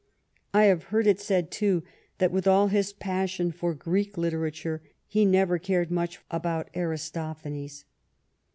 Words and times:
I 0.51 0.63
have 0.63 0.85
heard 0.85 1.05
it 1.05 1.19
said, 1.19 1.51
too, 1.51 1.83
that 2.17 2.31
with 2.31 2.47
all 2.47 2.69
his 2.69 2.91
passion 2.91 3.51
for 3.51 3.75
Greek 3.75 4.17
literature, 4.17 4.81
he 5.05 5.25
never 5.25 5.59
cared 5.59 5.91
much 5.91 6.17
about 6.31 6.71
Aristophanes. 6.75 7.85